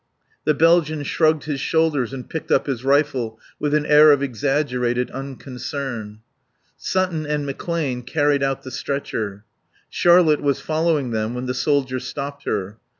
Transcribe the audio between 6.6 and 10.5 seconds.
Sutton and McClane carried out the stretcher. Charlotte